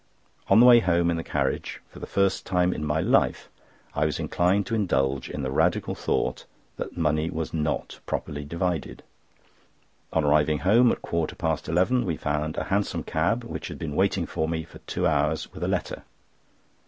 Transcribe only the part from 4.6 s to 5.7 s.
to indulge in the